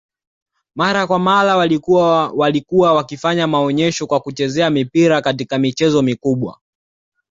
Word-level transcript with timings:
mara 0.75 1.07
kwa 1.07 1.19
mara 1.19 1.57
walikua 1.57 2.31
walikua 2.31 2.93
wakifanya 2.93 3.47
maonyesho 3.47 4.07
kwa 4.07 4.19
kuchezea 4.19 4.69
mipira 4.69 5.21
katika 5.21 5.57
michezo 5.57 6.01
mikubwa 6.01 6.59